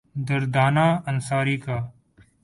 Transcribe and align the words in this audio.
دردانہ 0.27 0.85
انصاری 1.09 1.57
کا 1.57 1.77